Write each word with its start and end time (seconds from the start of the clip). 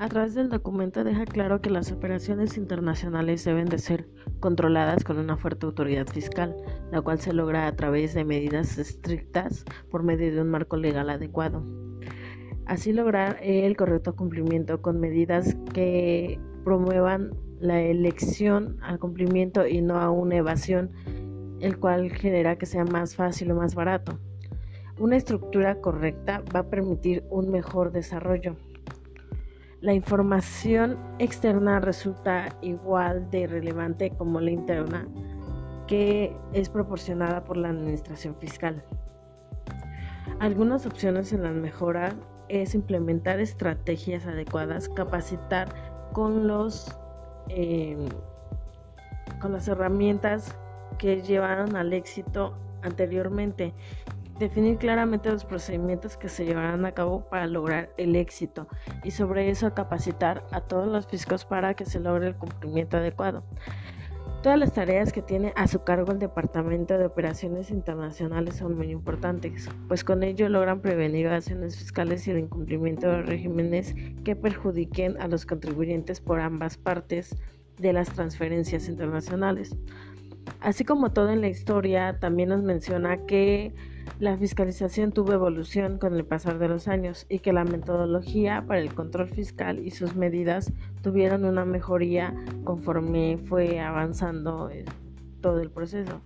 A 0.00 0.08
través 0.08 0.34
del 0.36 0.48
documento 0.48 1.02
deja 1.02 1.24
claro 1.24 1.60
que 1.60 1.70
las 1.70 1.90
operaciones 1.90 2.56
internacionales 2.56 3.44
deben 3.44 3.66
de 3.66 3.78
ser 3.78 4.08
controladas 4.38 5.02
con 5.02 5.18
una 5.18 5.36
fuerte 5.36 5.66
autoridad 5.66 6.06
fiscal, 6.06 6.54
la 6.92 7.00
cual 7.00 7.18
se 7.18 7.32
logra 7.32 7.66
a 7.66 7.74
través 7.74 8.14
de 8.14 8.24
medidas 8.24 8.78
estrictas 8.78 9.64
por 9.90 10.04
medio 10.04 10.32
de 10.32 10.40
un 10.40 10.50
marco 10.50 10.76
legal 10.76 11.10
adecuado. 11.10 11.64
Así 12.66 12.92
lograr 12.92 13.38
el 13.42 13.76
correcto 13.76 14.14
cumplimiento 14.14 14.80
con 14.82 15.00
medidas 15.00 15.56
que 15.74 16.38
promuevan 16.62 17.32
la 17.58 17.80
elección 17.80 18.76
al 18.82 19.00
cumplimiento 19.00 19.66
y 19.66 19.82
no 19.82 19.96
a 19.96 20.10
una 20.10 20.36
evasión, 20.36 20.92
el 21.58 21.76
cual 21.80 22.12
genera 22.12 22.56
que 22.56 22.66
sea 22.66 22.84
más 22.84 23.16
fácil 23.16 23.50
o 23.50 23.56
más 23.56 23.74
barato. 23.74 24.16
Una 25.00 25.16
estructura 25.16 25.80
correcta 25.80 26.44
va 26.54 26.60
a 26.60 26.70
permitir 26.70 27.24
un 27.30 27.50
mejor 27.50 27.90
desarrollo. 27.90 28.54
La 29.80 29.94
información 29.94 30.98
externa 31.20 31.78
resulta 31.78 32.48
igual 32.62 33.30
de 33.30 33.46
relevante 33.46 34.10
como 34.10 34.40
la 34.40 34.50
interna, 34.50 35.06
que 35.86 36.36
es 36.52 36.68
proporcionada 36.68 37.44
por 37.44 37.56
la 37.56 37.68
Administración 37.68 38.34
Fiscal. 38.40 38.82
Algunas 40.40 40.84
opciones 40.84 41.32
en 41.32 41.44
la 41.44 41.52
mejora 41.52 42.12
es 42.48 42.74
implementar 42.74 43.38
estrategias 43.38 44.26
adecuadas, 44.26 44.88
capacitar 44.88 45.68
con 46.12 46.48
los 46.48 46.98
eh, 47.48 47.96
con 49.40 49.52
las 49.52 49.68
herramientas 49.68 50.56
que 50.98 51.22
llevaron 51.22 51.76
al 51.76 51.92
éxito 51.92 52.54
anteriormente 52.82 53.74
definir 54.38 54.78
claramente 54.78 55.30
los 55.30 55.44
procedimientos 55.44 56.16
que 56.16 56.28
se 56.28 56.44
llevarán 56.44 56.84
a 56.84 56.92
cabo 56.92 57.28
para 57.28 57.46
lograr 57.46 57.90
el 57.96 58.14
éxito 58.16 58.68
y 59.02 59.10
sobre 59.10 59.50
eso 59.50 59.74
capacitar 59.74 60.44
a 60.52 60.60
todos 60.60 60.88
los 60.88 61.06
fiscos 61.06 61.44
para 61.44 61.74
que 61.74 61.84
se 61.84 62.00
logre 62.00 62.28
el 62.28 62.36
cumplimiento 62.36 62.96
adecuado. 62.96 63.44
Todas 64.42 64.56
las 64.56 64.72
tareas 64.72 65.12
que 65.12 65.20
tiene 65.20 65.52
a 65.56 65.66
su 65.66 65.82
cargo 65.82 66.12
el 66.12 66.20
Departamento 66.20 66.96
de 66.96 67.06
Operaciones 67.06 67.70
Internacionales 67.70 68.54
son 68.54 68.76
muy 68.76 68.92
importantes, 68.92 69.68
pues 69.88 70.04
con 70.04 70.22
ello 70.22 70.48
logran 70.48 70.80
prevenir 70.80 71.26
acciones 71.26 71.76
fiscales 71.76 72.26
y 72.28 72.30
el 72.30 72.38
incumplimiento 72.38 73.08
de 73.08 73.22
regímenes 73.22 73.96
que 74.22 74.36
perjudiquen 74.36 75.20
a 75.20 75.26
los 75.26 75.44
contribuyentes 75.44 76.20
por 76.20 76.38
ambas 76.38 76.76
partes 76.76 77.34
de 77.78 77.92
las 77.92 78.10
transferencias 78.10 78.88
internacionales. 78.88 79.76
Así 80.60 80.84
como 80.84 81.10
todo 81.10 81.30
en 81.30 81.40
la 81.40 81.48
historia, 81.48 82.18
también 82.20 82.50
nos 82.50 82.62
menciona 82.62 83.26
que 83.26 83.74
la 84.20 84.36
fiscalización 84.36 85.12
tuvo 85.12 85.32
evolución 85.32 85.98
con 85.98 86.14
el 86.14 86.24
pasar 86.24 86.58
de 86.58 86.68
los 86.68 86.88
años 86.88 87.24
y 87.28 87.38
que 87.38 87.52
la 87.52 87.64
metodología 87.64 88.64
para 88.66 88.80
el 88.80 88.92
control 88.92 89.28
fiscal 89.28 89.78
y 89.78 89.92
sus 89.92 90.16
medidas 90.16 90.72
tuvieron 91.02 91.44
una 91.44 91.64
mejoría 91.64 92.34
conforme 92.64 93.38
fue 93.44 93.78
avanzando 93.80 94.70
eh, 94.70 94.84
todo 95.40 95.60
el 95.60 95.70
proceso, 95.70 96.20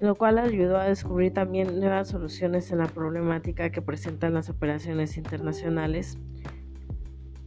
lo 0.00 0.14
cual 0.14 0.38
ayudó 0.38 0.78
a 0.78 0.84
descubrir 0.84 1.34
también 1.34 1.78
nuevas 1.78 2.08
soluciones 2.08 2.72
en 2.72 2.78
la 2.78 2.86
problemática 2.86 3.70
que 3.70 3.82
presentan 3.82 4.34
las 4.34 4.48
operaciones 4.48 5.16
internacionales 5.18 6.18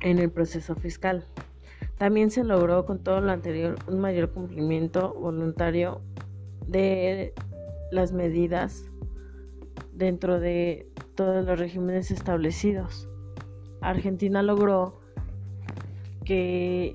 en 0.00 0.18
el 0.18 0.30
proceso 0.30 0.74
fiscal. 0.74 1.24
También 1.96 2.30
se 2.30 2.44
logró 2.44 2.84
con 2.84 2.98
todo 3.02 3.20
lo 3.20 3.32
anterior 3.32 3.76
un 3.88 4.00
mayor 4.00 4.30
cumplimiento 4.30 5.14
voluntario 5.14 6.00
de 6.66 7.32
las 7.90 8.12
medidas 8.12 8.84
dentro 9.98 10.38
de 10.38 10.88
todos 11.16 11.44
los 11.44 11.58
regímenes 11.58 12.12
establecidos. 12.12 13.08
Argentina 13.80 14.42
logró 14.42 15.00
que 16.24 16.94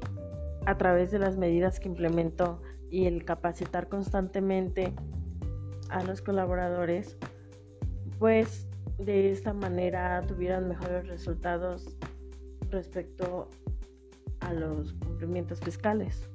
a 0.65 0.77
través 0.77 1.11
de 1.11 1.19
las 1.19 1.37
medidas 1.37 1.81
que 1.81 1.89
implementó 1.89 2.61
y 2.89 3.05
el 3.05 3.25
capacitar 3.25 3.89
constantemente 3.89 4.93
a 5.89 6.01
los 6.03 6.21
colaboradores, 6.21 7.17
pues 8.19 8.67
de 8.97 9.31
esta 9.31 9.53
manera 9.53 10.21
tuvieran 10.25 10.69
mejores 10.69 11.05
resultados 11.07 11.97
respecto 12.69 13.49
a 14.39 14.53
los 14.53 14.93
cumplimientos 14.93 15.59
fiscales. 15.59 16.29